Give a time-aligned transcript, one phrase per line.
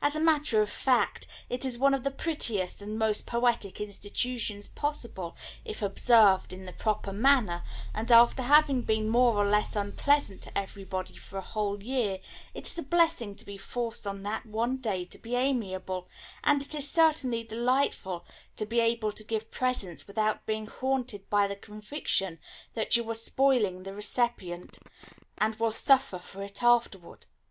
[0.00, 4.66] As a matter of fact, it is one of the prettiest and most poetic institutions
[4.66, 10.40] possible, if observed in the proper manner, and after having been more or less unpleasant
[10.44, 12.18] to everybody for a whole year,
[12.54, 16.08] it is a blessing to be forced on that one day to be amiable,
[16.42, 18.24] and it is certainly delightful
[18.56, 22.38] to be able to give presents without being haunted by the conviction
[22.72, 24.78] that you are spoiling the recipient,
[25.36, 27.26] and will suffer for it afterward.